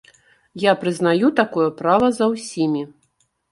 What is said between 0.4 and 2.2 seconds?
Я прызнаю такое права